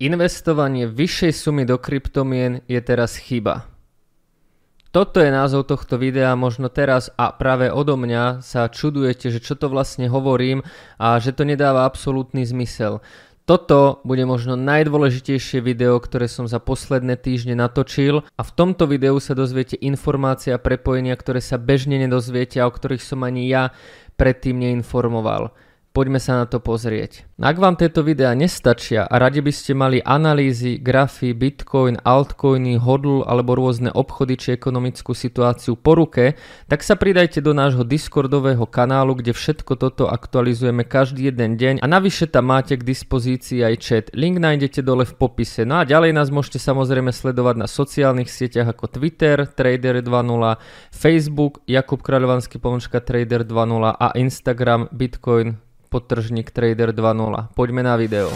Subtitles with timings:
[0.00, 3.68] Investovanie vyššej sumy do kryptomien je teraz chyba.
[4.96, 9.60] Toto je názov tohto videa, možno teraz a práve odo mňa sa čudujete, že čo
[9.60, 10.64] to vlastne hovorím
[10.96, 13.04] a že to nedáva absolútny zmysel.
[13.44, 19.20] Toto bude možno najdôležitejšie video, ktoré som za posledné týždne natočil a v tomto videu
[19.20, 23.76] sa dozviete informácie a prepojenia, ktoré sa bežne nedozviete a o ktorých som ani ja
[24.16, 25.52] predtým neinformoval.
[25.90, 27.26] Poďme sa na to pozrieť.
[27.42, 33.26] Ak vám tieto videá nestačia a radi by ste mali analýzy, grafy, bitcoin, altcoiny, hodl
[33.26, 36.38] alebo rôzne obchody či ekonomickú situáciu po ruke,
[36.70, 41.86] tak sa pridajte do nášho Discordového kanálu, kde všetko toto aktualizujeme každý jeden deň a
[41.90, 44.06] navyše tam máte k dispozícii aj chat.
[44.14, 45.66] Link nájdete dole v popise.
[45.66, 50.54] No a ďalej nás môžete samozrejme sledovať na sociálnych sieťach ako Twitter, Trader 2.0,
[50.94, 57.48] Facebook, Jakub Kráľovanský pomočka Trader 2.0 a Instagram Bitcoin podtržník Trader 2.0.
[57.54, 58.30] Poďme na video.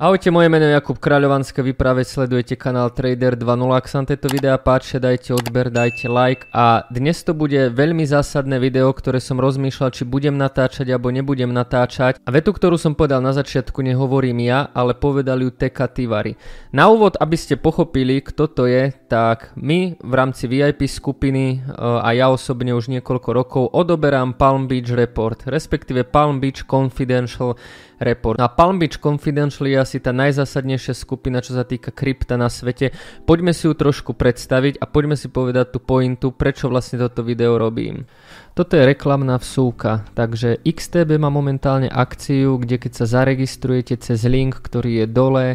[0.00, 3.68] Ahojte, moje meno je Jakub Kráľovanské, vy práve sledujete kanál Trader 2.0.
[3.68, 8.08] Ak sa vám tieto videá páčia, dajte odber, dajte like a dnes to bude veľmi
[8.08, 12.16] zásadné video, ktoré som rozmýšľal, či budem natáčať alebo nebudem natáčať.
[12.24, 16.32] A vetu, ktorú som povedal na začiatku, nehovorím ja, ale povedali ju Teka Tivary.
[16.72, 21.76] Na úvod, aby ste pochopili, kto to je, tak my v rámci VIP skupiny e,
[21.76, 27.60] a ja osobne už niekoľko rokov odoberám Palm Beach Report, respektíve Palm Beach Confidential
[28.00, 28.40] report.
[28.40, 32.96] A Palm Beach Confidential je asi tá najzásadnejšia skupina, čo sa týka krypta na svete.
[33.28, 37.60] Poďme si ju trošku predstaviť a poďme si povedať tú pointu, prečo vlastne toto video
[37.60, 38.08] robím.
[38.56, 44.58] Toto je reklamná vsúka, takže XTB má momentálne akciu, kde keď sa zaregistrujete cez link,
[44.58, 45.46] ktorý je dole,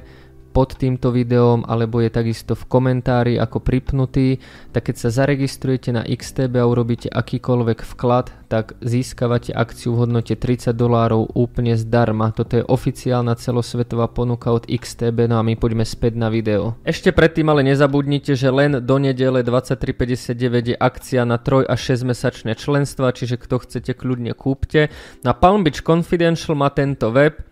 [0.55, 4.39] pod týmto videom alebo je takisto v komentári ako pripnutý,
[4.71, 10.31] tak keď sa zaregistrujete na XTB a urobíte akýkoľvek vklad, tak získavate akciu v hodnote
[10.39, 12.31] 30 dolárov úplne zdarma.
[12.31, 16.79] Toto je oficiálna celosvetová ponuka od XTB, no a my poďme späť na video.
[16.87, 22.07] Ešte predtým ale nezabudnite, že len do nedele 23.59 je akcia na 3 až 6
[22.07, 24.87] mesačné členstva, čiže kto chcete kľudne kúpte.
[25.27, 27.43] Na Palm Beach Confidential má tento web,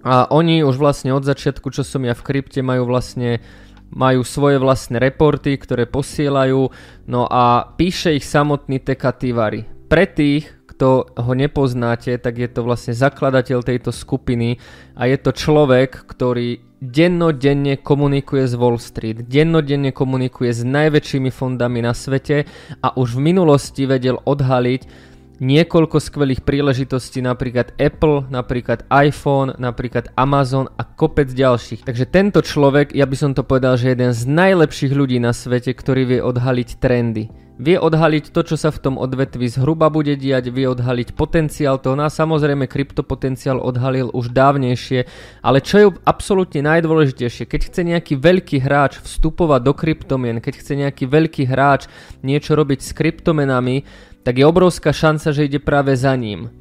[0.00, 3.44] a oni už vlastne od začiatku, čo som ja v krypte, majú vlastne
[3.90, 6.70] majú svoje vlastné reporty, ktoré posielajú,
[7.10, 9.66] no a píše ich samotný Teka Tivary.
[9.90, 14.62] Pre tých, kto ho nepoznáte, tak je to vlastne zakladateľ tejto skupiny
[14.94, 21.84] a je to človek, ktorý dennodenne komunikuje z Wall Street, dennodenne komunikuje s najväčšími fondami
[21.84, 22.48] na svete
[22.80, 25.09] a už v minulosti vedel odhaliť
[25.40, 31.82] niekoľko skvelých príležitostí, napríklad Apple, napríklad iPhone, napríklad Amazon a kopec ďalších.
[31.82, 35.72] Takže tento človek, ja by som to povedal, že jeden z najlepších ľudí na svete,
[35.72, 37.32] ktorý vie odhaliť trendy.
[37.60, 41.92] Vie odhaliť to, čo sa v tom odvetvi zhruba bude diať, vie odhaliť potenciál toho.
[41.92, 45.04] No a samozrejme kryptopotenciál odhalil už dávnejšie,
[45.44, 50.72] ale čo je absolútne najdôležitejšie, keď chce nejaký veľký hráč vstupovať do kryptomien, keď chce
[50.72, 51.84] nejaký veľký hráč
[52.24, 53.84] niečo robiť s kryptomenami,
[54.22, 56.60] tak je obrovská šanca, že ide práve za ním.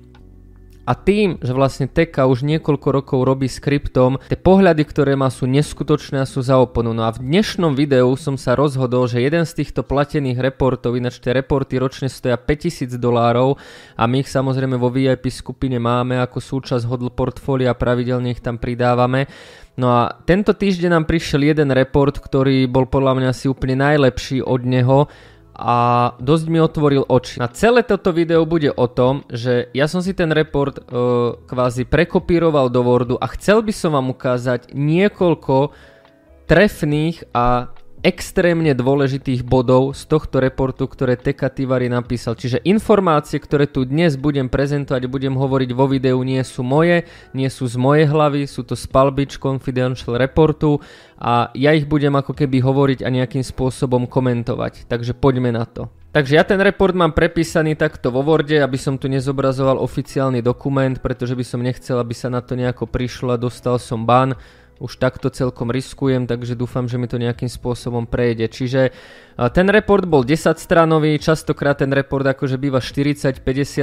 [0.89, 5.29] A tým, že vlastne Teka už niekoľko rokov robí s kryptom, tie pohľady, ktoré má
[5.29, 6.97] sú neskutočné a sú za oponu.
[6.97, 11.21] No a v dnešnom videu som sa rozhodol, že jeden z týchto platených reportov, ináč
[11.21, 13.61] tie reporty ročne stoja 5000 dolárov
[14.01, 18.57] a my ich samozrejme vo VIP skupine máme ako súčasť hodl portfólia, pravidelne ich tam
[18.57, 19.29] pridávame.
[19.77, 24.41] No a tento týždeň nám prišiel jeden report, ktorý bol podľa mňa asi úplne najlepší
[24.41, 25.05] od neho
[25.59, 25.77] a
[26.23, 27.35] dosť mi otvoril oči.
[27.43, 31.83] Na celé toto video bude o tom, že ja som si ten report uh, kvázi
[31.83, 35.75] prekopíroval do Wordu a chcel by som vám ukázať niekoľko
[36.47, 42.39] trefných a extrémne dôležitých bodov z tohto reportu, ktoré Teka Tivary napísal.
[42.39, 47.47] Čiže informácie, ktoré tu dnes budem prezentovať, budem hovoriť vo videu, nie sú moje, nie
[47.51, 50.79] sú z mojej hlavy, sú to z Palbič Confidential reportu
[51.19, 54.87] a ja ich budem ako keby hovoriť a nejakým spôsobom komentovať.
[54.87, 55.91] Takže poďme na to.
[56.09, 60.97] Takže ja ten report mám prepísaný takto vo Worde, aby som tu nezobrazoval oficiálny dokument,
[60.97, 64.33] pretože by som nechcel, aby sa na to nejako prišlo a dostal som ban
[64.79, 68.47] už takto celkom riskujem, takže dúfam, že mi to nejakým spôsobom prejde.
[68.47, 68.95] Čiže
[69.51, 73.39] ten report bol 10 stranový, častokrát ten report akože býva 40-50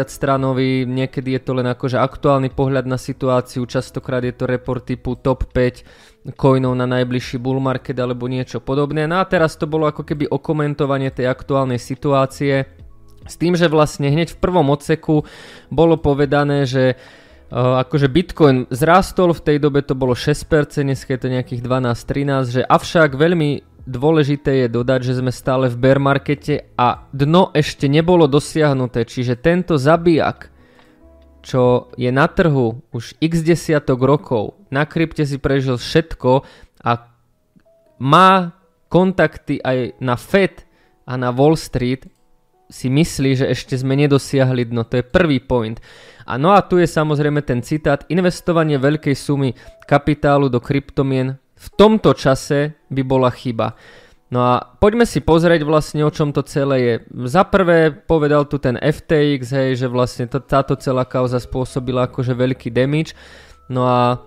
[0.09, 5.21] stranový, niekedy je to len akože aktuálny pohľad na situáciu, častokrát je to report typu
[5.21, 9.05] top 5 coinov na najbližší bull market alebo niečo podobné.
[9.05, 12.67] No a teraz to bolo ako keby okomentovanie tej aktuálnej situácie
[13.27, 15.27] s tým, že vlastne hneď v prvom odseku
[15.69, 16.97] bolo povedané, že
[17.47, 22.51] Uh, akože Bitcoin zrástol, v tej dobe to bolo 6%, dnes je to nejakých 12-13,
[22.51, 27.87] že avšak veľmi dôležité je dodať, že sme stále v bear markete a dno ešte
[27.87, 30.51] nebolo dosiahnuté, čiže tento zabijak,
[31.47, 36.43] čo je na trhu už x desiatok rokov, na krypte si prežil všetko
[36.83, 36.91] a
[38.03, 38.59] má
[38.91, 40.67] kontakty aj na Fed
[41.07, 42.11] a na Wall Street,
[42.67, 44.83] si myslí, že ešte sme nedosiahli dno.
[44.87, 45.79] To je prvý point.
[46.27, 48.03] A no a tu je samozrejme ten citát.
[48.11, 49.55] Investovanie veľkej sumy
[49.87, 53.73] kapitálu do kryptomien v tomto čase by bola chyba.
[54.27, 56.95] No a poďme si pozrieť vlastne o čom to celé je.
[57.31, 62.35] Za prvé povedal tu ten FTX, hej, že vlastne to, táto celá kauza spôsobila akože
[62.35, 63.15] veľký damage.
[63.71, 64.19] No a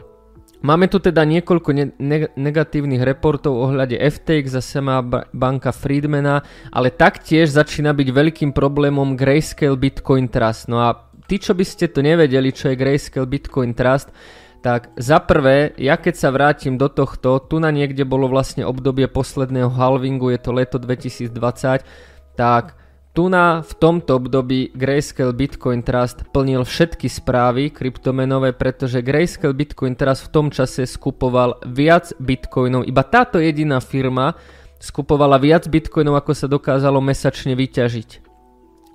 [0.59, 6.43] Máme tu teda niekoľko ne- ne- negatívnych reportov ohľade FTX, zase má ba- banka Friedmana,
[6.67, 10.67] ale taktiež začína byť veľkým problémom Grayscale Bitcoin Trust.
[10.67, 14.11] No a tí, čo by ste to nevedeli, čo je Grayscale Bitcoin Trust,
[14.59, 19.07] tak za prvé, ja keď sa vrátim do tohto, tu na niekde bolo vlastne obdobie
[19.07, 21.87] posledného halvingu, je to leto 2020,
[22.35, 22.75] tak
[23.19, 29.99] tu na v tomto období Grayscale Bitcoin Trust plnil všetky správy kryptomenové, pretože Grayscale Bitcoin
[29.99, 32.87] Trust v tom čase skupoval viac bitcoinov.
[32.87, 34.39] Iba táto jediná firma
[34.79, 38.28] skupovala viac bitcoinov, ako sa dokázalo mesačne vyťažiť.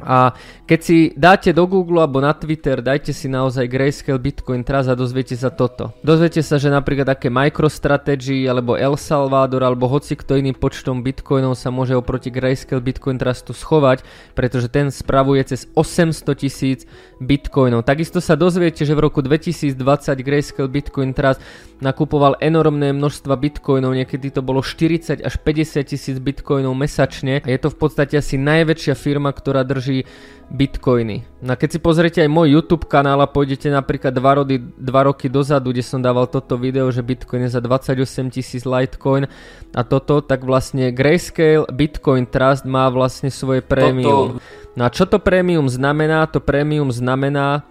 [0.02, 0.34] A
[0.66, 4.98] keď si dáte do Google alebo na Twitter, dajte si naozaj Grayscale Bitcoin Trust a
[4.98, 5.94] dozviete sa toto.
[6.02, 11.54] Dozviete sa, že napríklad také MicroStrategy alebo El Salvador alebo hoci kto iným počtom bitcoinov
[11.54, 14.02] sa môže oproti Grayscale Bitcoin Trustu schovať,
[14.34, 16.90] pretože ten spravuje cez 800 tisíc
[17.22, 17.86] bitcoinov.
[17.86, 19.78] Takisto sa dozviete, že v roku 2020
[20.26, 21.38] Grayscale Bitcoin Trust
[21.84, 27.44] nakupoval enormné množstva bitcoinov, niekedy to bolo 40 až 50 tisíc bitcoinov mesačne.
[27.44, 30.08] Je to v podstate asi najväčšia firma, ktorá drží drží
[30.44, 31.44] bitcoiny.
[31.44, 35.08] No a keď si pozriete aj môj YouTube kanál a pôjdete napríklad 2, rody, 2
[35.08, 39.28] roky dozadu, kde som dával toto video, že bitcoin je za 28 tisíc Litecoin
[39.76, 44.40] a toto, tak vlastne Grayscale Bitcoin Trust má vlastne svoje prémium.
[44.76, 46.28] No a čo to prémium znamená?
[46.32, 47.64] To prémium znamená,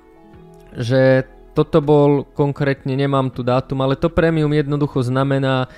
[0.73, 5.69] že toto bol konkrétne, nemám tu dátum, ale to prémium jednoducho znamená,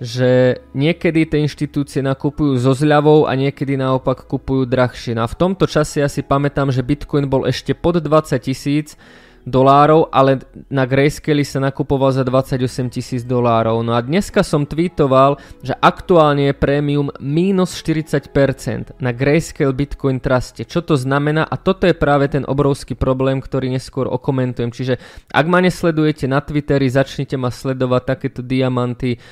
[0.00, 5.16] že niekedy tie inštitúcie nakupujú so zľavou a niekedy naopak kupujú drahšie.
[5.16, 9.00] No a v tomto čase ja si pamätám, že Bitcoin bol ešte pod 20 tisíc
[9.46, 13.78] dolárov, ale na Grayscale sa nakupoval za 28 tisíc dolárov.
[13.86, 20.66] No a dneska som tweetoval, že aktuálne je prémium minus 40% na Grayscale Bitcoin Truste.
[20.66, 21.46] Čo to znamená?
[21.46, 24.74] A toto je práve ten obrovský problém, ktorý neskôr okomentujem.
[24.74, 24.98] Čiže
[25.30, 29.22] ak ma nesledujete na Twitteri, začnite ma sledovať takéto diamanty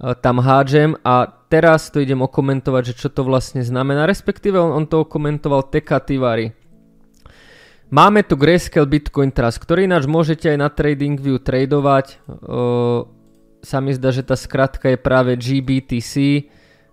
[0.00, 4.84] tam hádžem a teraz to idem okomentovať, že čo to vlastne znamená, respektíve on, on
[4.88, 6.00] to okomentoval Teka.
[7.90, 12.22] Máme tu Grayscale Bitcoin Trust, ktorý ináč môžete aj na TradingView tradovať.
[12.30, 13.02] Uh,
[13.60, 16.46] sa mi zdá, že tá skratka je práve GBTC.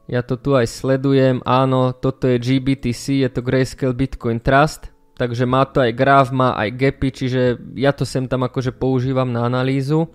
[0.10, 1.46] Ja to tu aj sledujem.
[1.46, 4.90] Áno, toto je GBTC, je to Grayscale Bitcoin Trust.
[5.16, 7.42] Takže má to aj graf, má aj gapy, čiže
[7.78, 10.10] ja to sem tam akože používam na analýzu.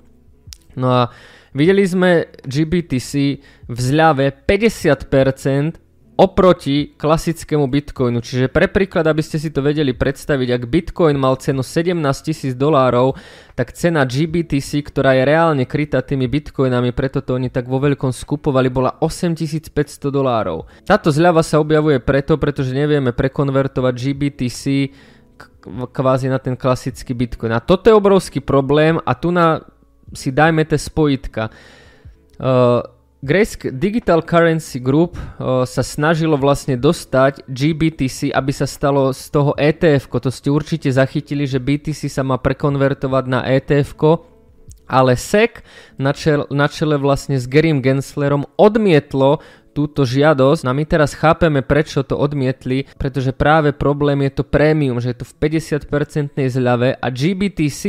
[0.75, 1.03] No a
[1.52, 3.12] Videli sme GBTC
[3.69, 5.82] v zľave 50%
[6.12, 8.20] oproti klasickému Bitcoinu.
[8.20, 12.52] Čiže pre príklad, aby ste si to vedeli predstaviť, ak Bitcoin mal cenu 17 tisíc
[12.52, 13.16] dolárov,
[13.56, 18.12] tak cena GBTC, ktorá je reálne krytá tými Bitcoinami, preto to oni tak vo veľkom
[18.12, 20.68] skupovali, bola 8500 dolárov.
[20.85, 24.62] Táto zľava sa objavuje preto, pretože nevieme prekonvertovať GBTC
[25.90, 27.56] kvázi na ten klasický Bitcoin.
[27.56, 29.64] A toto je obrovský problém a tu na
[30.12, 31.52] si dajme tie spojitka.
[32.40, 32.85] Uh,
[33.23, 39.54] Grace Digital Currency Group uh, sa snažilo vlastne dostať GBTC, aby sa stalo z toho
[39.54, 43.95] ETF, to ste určite zachytili, že BTC sa má prekonvertovať na ETF,
[44.90, 45.62] ale SEC
[46.02, 49.38] na, čel, na čele vlastne s Garym Genslerom odmietlo
[49.73, 50.62] túto žiadosť.
[50.62, 55.17] No a my teraz chápeme, prečo to odmietli, pretože práve problém je to prémium, že
[55.17, 57.83] je to v 50% zľave a GBTC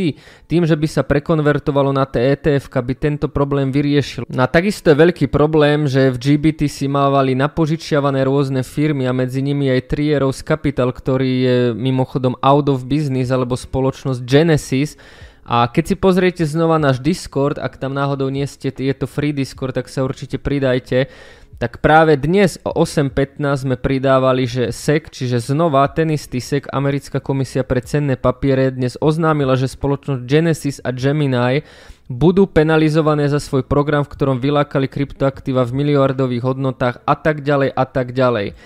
[0.48, 4.24] tým, že by sa prekonvertovalo na ETF, by tento problém vyriešil.
[4.32, 9.44] No a takisto je veľký problém, že v GBTC mávali napožičiavané rôzne firmy a medzi
[9.44, 14.96] nimi aj Trieros Capital, ktorý je mimochodom out of business alebo spoločnosť Genesis,
[15.44, 19.36] a keď si pozriete znova náš Discord, ak tam náhodou nie ste, je to free
[19.36, 21.12] Discord, tak sa určite pridajte
[21.60, 27.22] tak práve dnes o 8.15 sme pridávali, že SEC, čiže znova ten istý SEC, Americká
[27.22, 31.62] komisia pre cenné papiere, dnes oznámila, že spoločnosť Genesis a Gemini
[32.10, 37.70] budú penalizované za svoj program, v ktorom vylákali kryptoaktíva v miliardových hodnotách a tak ďalej
[37.72, 38.58] a tak ďalej.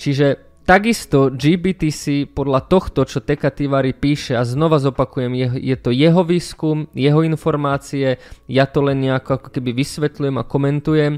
[0.00, 0.26] Čiže
[0.64, 6.22] takisto GBTC podľa tohto, čo Teka Tivari píše, a znova zopakujem, je, je to jeho
[6.24, 11.14] výskum, jeho informácie, ja to len nejako ako keby vysvetľujem a komentujem,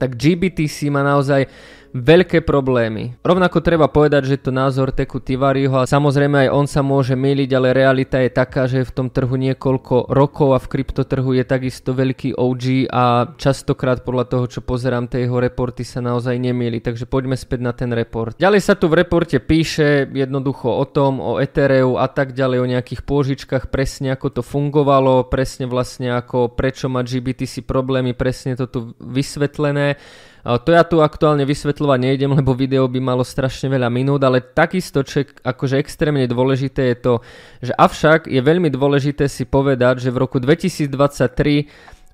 [0.00, 1.44] tak GBTC má naozaj
[1.90, 3.18] veľké problémy.
[3.20, 7.50] Rovnako treba povedať, že to názor Teku Tivariho a samozrejme aj on sa môže myliť,
[7.50, 11.90] ale realita je taká, že v tom trhu niekoľko rokov a v kryptotrhu je takisto
[11.90, 16.78] veľký OG a častokrát podľa toho, čo pozerám, tie jeho reporty sa naozaj nemýli.
[16.78, 18.38] Takže poďme späť na ten report.
[18.38, 22.70] Ďalej sa tu v reporte píše jednoducho o tom, o Ethereu a tak ďalej, o
[22.70, 28.70] nejakých pôžičkách, presne ako to fungovalo, presne vlastne ako prečo má GBTC problémy, presne to
[28.70, 29.98] tu vysvetlené.
[30.40, 35.04] To ja tu aktuálne vysvetľovať nejdem, lebo video by malo strašne veľa minút, ale takisto,
[35.04, 37.14] čo akože extrémne dôležité je to,
[37.60, 40.88] že avšak je veľmi dôležité si povedať, že v roku 2023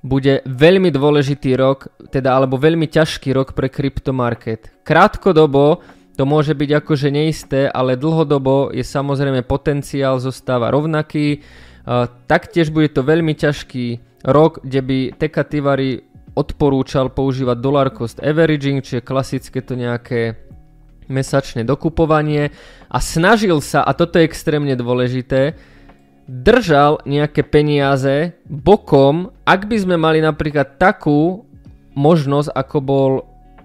[0.02, 4.83] bude veľmi dôležitý rok, teda alebo veľmi ťažký rok pre kryptomarket.
[4.83, 5.83] Krátkodobo
[6.16, 11.45] to môže byť akože neisté, ale dlhodobo je samozrejme potenciál zostáva rovnaký.
[12.26, 13.87] taktiež bude to veľmi ťažký
[14.26, 16.02] rok, kde by Teka Tivary
[16.37, 20.37] odporúčal používať dollar cost averaging, čiže klasické to nejaké
[21.09, 22.52] mesačné dokupovanie.
[22.93, 25.57] A snažil sa, a toto je extrémne dôležité,
[26.26, 31.47] držal nejaké peniaze bokom, ak by sme mali napríklad takú
[31.97, 33.11] možnosť, ako bol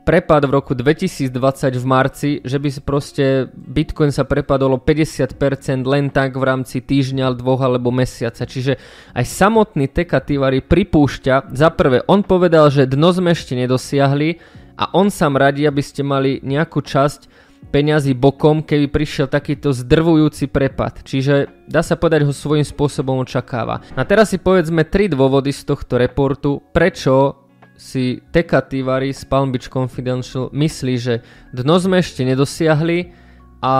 [0.01, 1.31] prepad v roku 2020
[1.77, 7.62] v marci, že by proste Bitcoin sa prepadolo 50% len tak v rámci týždňa, dvoch
[7.62, 8.43] alebo mesiaca.
[8.43, 8.81] Čiže
[9.13, 14.41] aj samotný Teka Tivari pripúšťa, za prvé, on povedal, že dno sme ešte nedosiahli
[14.81, 20.50] a on sám radí, aby ste mali nejakú časť peňazí bokom, keby prišiel takýto zdrvujúci
[20.50, 21.05] prepad.
[21.05, 23.86] Čiže dá sa povedať, ho svojím spôsobom očakáva.
[23.93, 27.40] A teraz si povedzme tri dôvody z tohto reportu, prečo
[27.81, 33.09] si Teka Tivary z Palm Beach Confidential myslí, že dno sme ešte nedosiahli
[33.57, 33.75] a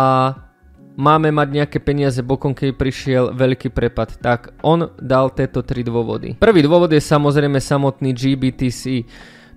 [0.98, 4.18] máme mať nejaké peniaze bokom, keď prišiel veľký prepad.
[4.18, 6.34] Tak on dal tieto tri dôvody.
[6.42, 9.06] Prvý dôvod je samozrejme samotný GBTC,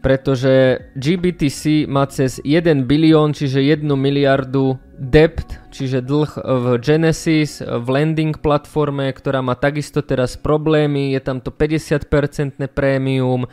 [0.05, 7.87] pretože GBTC má cez 1 bilión, čiže 1 miliardu debt, čiže dlh v Genesis, v
[7.89, 13.49] lending platforme, ktorá má takisto teraz problémy, je tam to 50% prémium,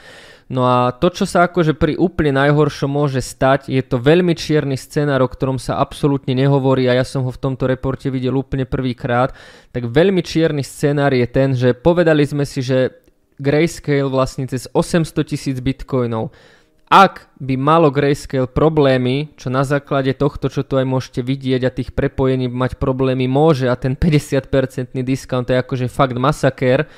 [0.51, 4.75] No a to, čo sa akože pri úplne najhoršom môže stať, je to veľmi čierny
[4.75, 8.67] scenár, o ktorom sa absolútne nehovorí a ja som ho v tomto reporte videl úplne
[8.67, 9.31] prvýkrát,
[9.71, 12.99] tak veľmi čierny scenár je ten, že povedali sme si, že
[13.39, 16.35] Grayscale vlastní cez 800 tisíc bitcoinov.
[16.91, 21.71] Ak by malo Grayscale problémy, čo na základe tohto, čo tu aj môžete vidieť a
[21.71, 26.91] tých prepojení mať problémy môže a ten 50% discount je akože fakt masaker,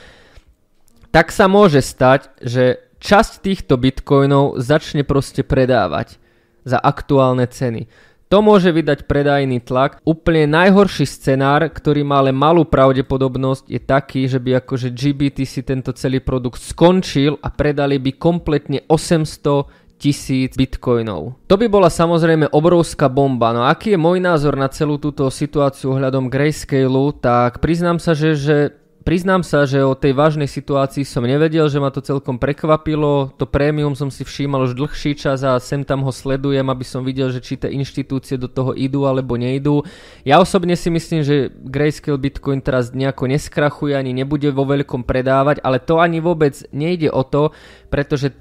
[1.14, 6.16] tak sa môže stať, že časť týchto bitcoinov začne proste predávať
[6.64, 7.92] za aktuálne ceny.
[8.32, 10.02] To môže vydať predajný tlak.
[10.02, 15.62] Úplne najhorší scenár, ktorý má ale malú pravdepodobnosť, je taký, že by akože GBT si
[15.62, 21.46] tento celý produkt skončil a predali by kompletne 800 tisíc bitcoinov.
[21.46, 23.54] To by bola samozrejme obrovská bomba.
[23.54, 28.34] No aký je môj názor na celú túto situáciu ohľadom Grayscale, tak priznám sa, že,
[28.34, 28.58] že
[29.04, 33.36] Priznám sa, že o tej vážnej situácii som nevedel, že ma to celkom prekvapilo.
[33.36, 37.04] To prémium som si všímal už dlhší čas a sem tam ho sledujem, aby som
[37.04, 39.84] videl, že či tie inštitúcie do toho idú alebo nejdú.
[40.24, 45.60] Ja osobne si myslím, že Grayscale Bitcoin teraz nejako neskrachuje ani nebude vo veľkom predávať,
[45.68, 47.52] ale to ani vôbec nejde o to,
[47.92, 48.32] pretože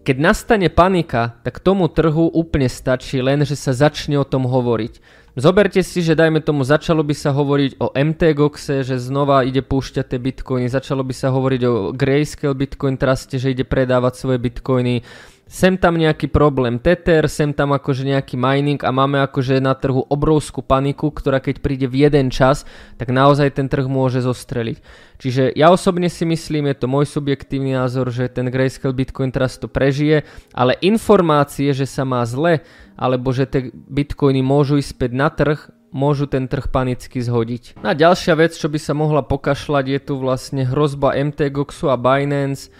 [0.00, 5.19] keď nastane panika, tak tomu trhu úplne stačí len, že sa začne o tom hovoriť.
[5.38, 10.04] Zoberte si, že dajme tomu začalo by sa hovoriť o MTGOXe, že znova ide púšťať
[10.10, 15.06] tie bitcoiny, začalo by sa hovoriť o Grayscale Bitcoin Truste, že ide predávať svoje bitcoiny,
[15.50, 20.06] sem tam nejaký problém Tether, sem tam akože nejaký mining a máme akože na trhu
[20.06, 22.62] obrovskú paniku, ktorá keď príde v jeden čas,
[22.94, 24.78] tak naozaj ten trh môže zostreliť.
[25.18, 29.66] Čiže ja osobne si myslím, je to môj subjektívny názor, že ten Grayscale Bitcoin Trust
[29.66, 30.22] to prežije,
[30.54, 32.62] ale informácie, že sa má zle,
[32.94, 35.58] alebo že tie bitcoiny môžu ísť späť na trh,
[35.90, 37.82] môžu ten trh panicky zhodiť.
[37.82, 42.70] A ďalšia vec, čo by sa mohla pokašľať, je tu vlastne hrozba MTGOXu a Binance,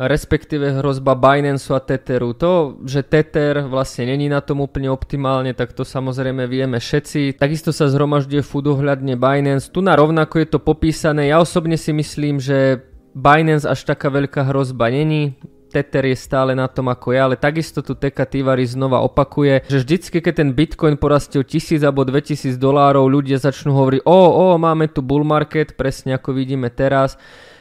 [0.00, 2.32] respektíve hrozba Binance a Tetheru.
[2.40, 7.36] To, že Tether vlastne není na tom úplne optimálne, tak to samozrejme vieme všetci.
[7.36, 9.68] Takisto sa zhromažďuje food ohľadne Binance.
[9.68, 11.28] Tu na rovnako je to popísané.
[11.28, 12.80] Ja osobne si myslím, že
[13.12, 15.36] Binance až taká veľká hrozba není.
[15.70, 19.78] Tether je stále na tom ako ja, ale takisto tu Teka Tivary znova opakuje, že
[19.78, 24.58] vždycky keď ten Bitcoin porastie o 1000 alebo 2000 dolárov, ľudia začnú hovoriť, o, o,
[24.58, 27.14] máme tu bull market, presne ako vidíme teraz,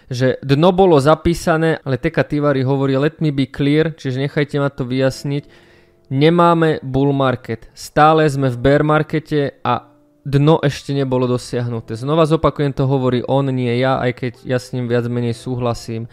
[0.10, 4.74] že dno bolo zapísané, ale Teka Tivary hovorí let me be clear, čiže nechajte ma
[4.74, 5.70] to vyjasniť.
[6.10, 7.70] nemáme bull market.
[7.78, 9.86] Stále sme v bear markete a
[10.26, 11.96] dno ešte nebolo dosiahnuté.
[11.96, 16.10] Znova zopakujem, to hovorí on, nie ja, aj keď ja s ním viac menej súhlasím.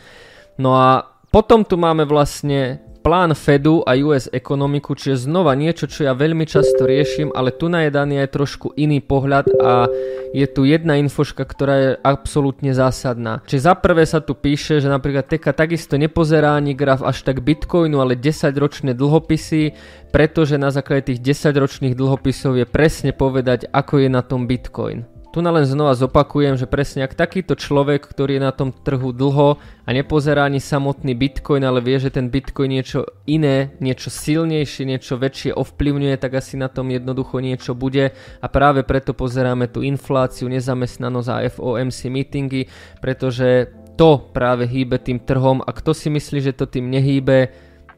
[0.60, 6.10] No a potom tu máme vlastne plán Fedu a US ekonomiku, čiže znova niečo, čo
[6.10, 9.86] ja veľmi často riešim, ale tu na je daný aj trošku iný pohľad a
[10.34, 13.46] je tu jedna infoška, ktorá je absolútne zásadná.
[13.46, 17.46] Čiže za prvé sa tu píše, že napríklad Teka takisto nepozerá ani graf až tak
[17.46, 19.78] Bitcoinu, ale 10-ročné dlhopisy,
[20.10, 25.15] pretože na základe tých 10-ročných dlhopisov je presne povedať, ako je na tom Bitcoin.
[25.34, 29.12] Tu na len znova zopakujem, že presne ak takýto človek, ktorý je na tom trhu
[29.12, 34.88] dlho a nepozerá ani samotný Bitcoin, ale vie, že ten Bitcoin niečo iné, niečo silnejšie,
[34.88, 38.16] niečo väčšie ovplyvňuje, tak asi na tom jednoducho niečo bude.
[38.40, 42.62] A práve preto pozeráme tú infláciu, nezamestnanosť a FOMC meetingy,
[43.04, 45.64] pretože to práve hýbe tým trhom.
[45.64, 47.52] A kto si myslí, že to tým nehýbe,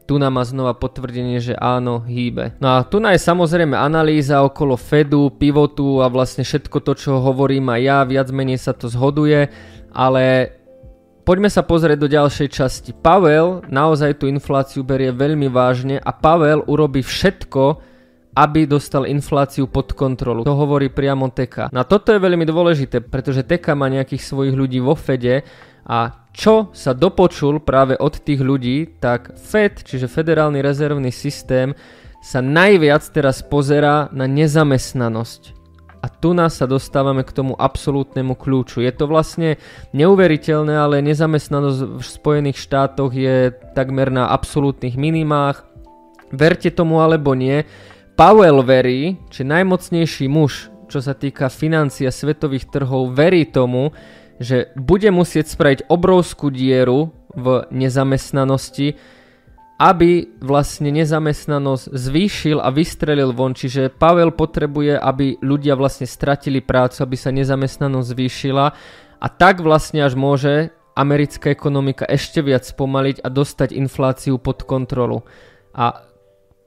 [0.09, 2.57] tu nám má znova potvrdenie, že áno, hýbe.
[2.57, 7.69] No a tu je samozrejme analýza okolo Fedu, pivotu a vlastne všetko to, čo hovorím
[7.69, 9.53] aj ja, viac menej sa to zhoduje,
[9.93, 10.49] ale
[11.21, 12.91] poďme sa pozrieť do ďalšej časti.
[12.97, 17.77] Pavel naozaj tú infláciu berie veľmi vážne a Pavel urobí všetko,
[18.33, 20.41] aby dostal infláciu pod kontrolu.
[20.41, 21.69] To hovorí priamo Teka.
[21.69, 25.45] No a toto je veľmi dôležité, pretože Teka má nejakých svojich ľudí vo Fede
[25.89, 31.73] a čo sa dopočul práve od tých ľudí, tak Fed, čiže Federálny rezervný systém,
[32.21, 35.57] sa najviac teraz pozerá na nezamestnanosť.
[35.99, 38.79] A tu nás sa dostávame k tomu absolútnemu kľúču.
[38.79, 39.59] Je to vlastne
[39.91, 45.67] neuveriteľné, ale nezamestnanosť v Spojených štátoch je takmer na absolútnych minimách.
[46.31, 47.67] Verte tomu alebo nie,
[48.15, 53.91] Powell verí, či najmocnejší muž, čo sa týka financia svetových trhov, verí tomu,
[54.39, 58.95] že bude musieť spraviť obrovskú dieru v nezamestnanosti,
[59.79, 63.55] aby vlastne nezamestnanosť zvýšil a vystrelil von.
[63.55, 68.65] Čiže Pavel potrebuje, aby ľudia vlastne stratili prácu, aby sa nezamestnanosť zvýšila
[69.19, 75.23] a tak vlastne až môže americká ekonomika ešte viac spomaliť a dostať infláciu pod kontrolu.
[75.71, 76.03] A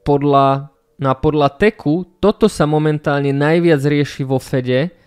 [0.01, 5.02] podľa, no a podľa Teku toto sa momentálne najviac rieši vo Fede,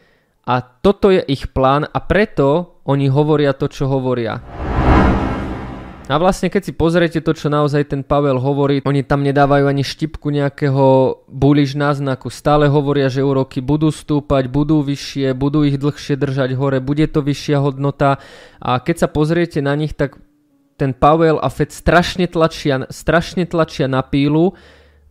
[0.46, 4.38] a toto je ich plán a preto oni hovoria to, čo hovoria.
[6.06, 9.82] A vlastne keď si pozriete to, čo naozaj ten Pavel hovorí, oni tam nedávajú ani
[9.82, 12.30] štipku nejakého bullish náznaku.
[12.30, 17.26] Stále hovoria, že úroky budú stúpať, budú vyššie, budú ich dlhšie držať hore, bude to
[17.26, 18.22] vyššia hodnota.
[18.62, 20.14] A keď sa pozriete na nich, tak
[20.78, 24.54] ten Pavel a Fed strašne tlačia, strašne tlačia na pílu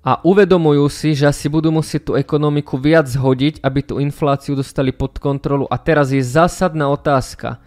[0.06, 4.94] a uvedomujú si, že asi budú musieť tú ekonomiku viac zhodiť, aby tú infláciu dostali
[4.94, 5.66] pod kontrolu.
[5.66, 7.58] A teraz je zásadná otázka.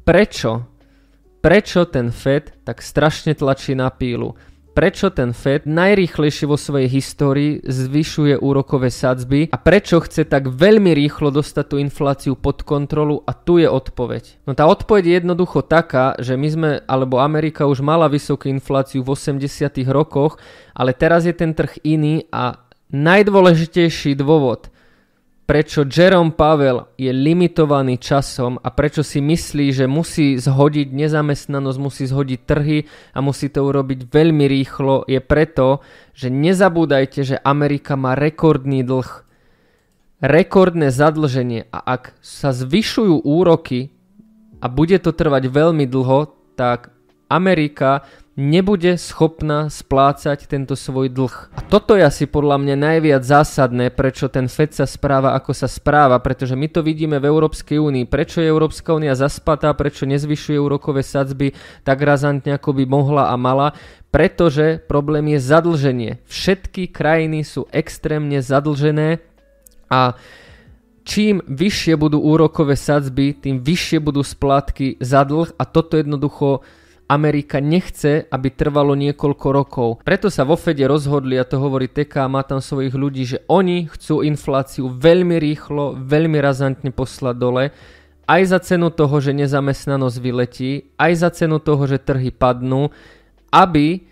[0.00, 0.64] Prečo?
[1.44, 4.32] Prečo ten Fed tak strašne tlačí na pílu?
[4.76, 10.92] Prečo ten Fed najrýchlejšie vo svojej histórii zvyšuje úrokové sadzby a prečo chce tak veľmi
[10.92, 14.44] rýchlo dostať tú infláciu pod kontrolu a tu je odpoveď.
[14.44, 19.00] No tá odpoveď je jednoducho taká, že my sme, alebo Amerika už mala vysokú infláciu
[19.00, 19.48] v 80
[19.88, 20.36] rokoch,
[20.76, 22.60] ale teraz je ten trh iný a
[22.92, 24.68] najdôležitejší dôvod–
[25.46, 32.04] prečo Jerome Pavel je limitovaný časom a prečo si myslí, že musí zhodiť nezamestnanosť, musí
[32.10, 32.78] zhodiť trhy
[33.14, 35.80] a musí to urobiť veľmi rýchlo, je preto,
[36.12, 39.22] že nezabúdajte, že Amerika má rekordný dlh.
[40.18, 43.94] Rekordné zadlženie a ak sa zvyšujú úroky
[44.58, 46.90] a bude to trvať veľmi dlho, tak
[47.30, 48.02] Amerika
[48.36, 51.56] nebude schopná splácať tento svoj dlh.
[51.56, 55.64] A toto je asi podľa mňa najviac zásadné, prečo ten Fed sa správa ako sa
[55.64, 58.04] správa, pretože my to vidíme v Európskej únii.
[58.04, 63.34] Prečo je Európska únia zaspatá, prečo nezvyšuje úrokové sadzby tak razantne, ako by mohla a
[63.40, 63.72] mala,
[64.12, 66.12] pretože problém je zadlženie.
[66.28, 69.24] Všetky krajiny sú extrémne zadlžené
[69.88, 70.12] a
[71.08, 76.60] čím vyššie budú úrokové sadzby, tým vyššie budú splátky za dlh a toto jednoducho
[77.06, 79.88] Amerika nechce, aby trvalo niekoľko rokov.
[80.02, 83.86] Preto sa vo Fede rozhodli, a to hovorí TK, má tam svojich ľudí, že oni
[83.86, 87.64] chcú infláciu veľmi rýchlo, veľmi razantne poslať dole,
[88.26, 92.90] aj za cenu toho, že nezamestnanosť vyletí, aj za cenu toho, že trhy padnú,
[93.54, 94.02] aby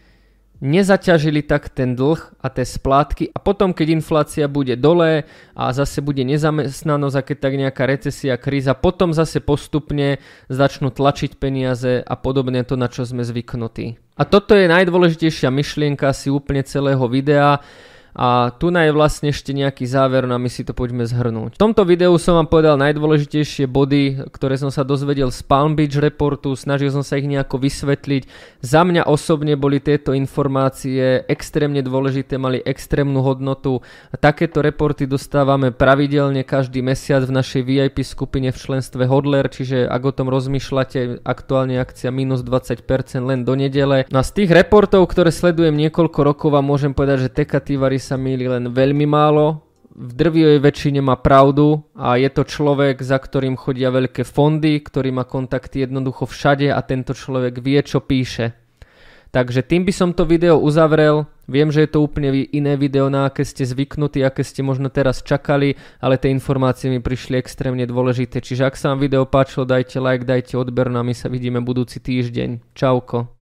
[0.64, 6.00] nezaťažili tak ten dlh a tie splátky a potom, keď inflácia bude dole a zase
[6.00, 12.14] bude nezamestnanosť a keď tak nejaká recesia, kríza, potom zase postupne začnú tlačiť peniaze a
[12.16, 14.00] podobne to, na čo sme zvyknutí.
[14.16, 17.61] A toto je najdôležitejšia myšlienka si úplne celého videa
[18.14, 21.59] A tu je vlastne ešte nejaký záver, no a my si to poďme zhrnúť.
[21.59, 25.98] V tomto videu som vám povedal najdôležitejšie body, ktoré som sa dozvedel z Palm Beach
[25.98, 28.22] reportu, snažil som sa ich nejako vysvetliť.
[28.62, 33.83] Za mňa osobne boli tieto informácie extrémne dôležité, mali extrémnu hodnotu.
[34.14, 40.03] Takéto reporty dostávame pravidelne každý mesiac v našej VIP skupine v členstve Hodler, čiže ak
[40.07, 42.87] o tom rozmýšľate, aktuálne akcia minus 20%
[43.27, 44.07] len do nedele.
[44.14, 48.21] No a z tých reportov, ktoré sledujem niekoľko rokov, vám môžem povedať, že Tekativari sa
[48.21, 49.64] míli len veľmi málo.
[49.95, 55.14] V drvivej väčšine má pravdu a je to človek, za ktorým chodia veľké fondy, ktorý
[55.14, 58.59] má kontakty jednoducho všade a tento človek vie, čo píše.
[59.31, 61.27] Takže tým by som to video uzavrel.
[61.51, 65.27] Viem, že je to úplne iné video, na aké ste zvyknutí, aké ste možno teraz
[65.27, 68.38] čakali, ale tie informácie mi prišli extrémne dôležité.
[68.38, 71.59] Čiže ak sa vám video páčilo, dajte like, dajte odber, no a my sa vidíme
[71.62, 72.75] budúci týždeň.
[72.79, 73.44] Čauko.